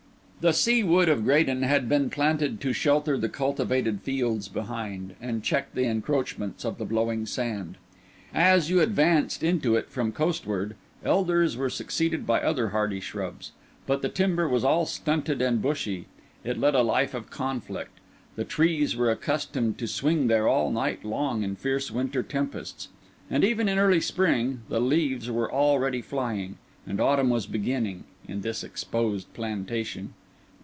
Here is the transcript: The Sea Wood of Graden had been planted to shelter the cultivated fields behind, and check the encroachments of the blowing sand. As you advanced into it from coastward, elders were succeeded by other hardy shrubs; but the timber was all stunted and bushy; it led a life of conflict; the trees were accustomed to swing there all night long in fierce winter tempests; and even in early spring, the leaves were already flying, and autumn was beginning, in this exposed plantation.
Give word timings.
The 0.49 0.53
Sea 0.53 0.83
Wood 0.83 1.07
of 1.07 1.23
Graden 1.23 1.61
had 1.61 1.87
been 1.87 2.09
planted 2.09 2.59
to 2.61 2.73
shelter 2.73 3.15
the 3.15 3.29
cultivated 3.29 4.01
fields 4.01 4.47
behind, 4.47 5.13
and 5.21 5.43
check 5.43 5.71
the 5.75 5.83
encroachments 5.83 6.65
of 6.65 6.79
the 6.79 6.83
blowing 6.85 7.27
sand. 7.27 7.77
As 8.33 8.67
you 8.67 8.79
advanced 8.81 9.43
into 9.43 9.75
it 9.75 9.91
from 9.91 10.11
coastward, 10.11 10.75
elders 11.05 11.55
were 11.55 11.69
succeeded 11.69 12.25
by 12.25 12.41
other 12.41 12.69
hardy 12.69 12.99
shrubs; 12.99 13.51
but 13.85 14.01
the 14.01 14.09
timber 14.09 14.49
was 14.49 14.63
all 14.63 14.87
stunted 14.87 15.43
and 15.43 15.61
bushy; 15.61 16.07
it 16.43 16.57
led 16.57 16.73
a 16.73 16.81
life 16.81 17.13
of 17.13 17.29
conflict; 17.29 17.99
the 18.35 18.43
trees 18.43 18.95
were 18.95 19.11
accustomed 19.11 19.77
to 19.77 19.85
swing 19.87 20.25
there 20.25 20.47
all 20.47 20.71
night 20.71 21.05
long 21.05 21.43
in 21.43 21.55
fierce 21.55 21.91
winter 21.91 22.23
tempests; 22.23 22.87
and 23.29 23.43
even 23.43 23.69
in 23.69 23.77
early 23.77 24.01
spring, 24.01 24.61
the 24.69 24.79
leaves 24.81 25.29
were 25.29 25.51
already 25.51 26.01
flying, 26.01 26.57
and 26.87 26.99
autumn 26.99 27.29
was 27.29 27.45
beginning, 27.45 28.05
in 28.27 28.41
this 28.41 28.63
exposed 28.63 29.31
plantation. 29.35 30.15